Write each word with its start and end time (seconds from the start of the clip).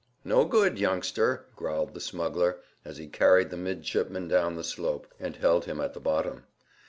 "No 0.25 0.45
good, 0.45 0.79
youngster," 0.79 1.45
growled 1.55 1.93
the 1.93 1.99
smuggler, 1.99 2.59
as 2.83 2.97
he 2.97 3.05
carried 3.05 3.51
the 3.51 3.55
midshipman 3.55 4.27
down 4.27 4.55
the 4.55 4.63
slope, 4.63 5.05
and 5.19 5.35
held 5.35 5.65
him 5.65 5.79
at 5.79 5.93
the 5.93 5.99
bottom. 5.99 6.45